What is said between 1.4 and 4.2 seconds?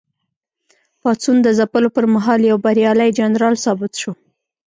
د ځپلو پر مهال یو بریالی جنرال ثابت شو.